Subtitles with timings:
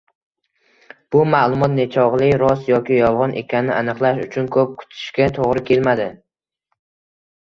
[1.15, 6.09] Bu maʼlumot nechogʻli rost yoki yolgʻon ekanini aniqlash uchun koʻp kutishga toʻgʻri kelmadi.